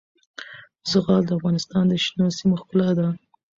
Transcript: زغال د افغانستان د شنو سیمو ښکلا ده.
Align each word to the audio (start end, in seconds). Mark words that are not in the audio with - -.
زغال 0.91 1.23
د 1.27 1.31
افغانستان 1.37 1.83
د 1.87 1.93
شنو 2.05 2.25
سیمو 2.37 2.55
ښکلا 2.61 2.89
ده. 2.97 3.07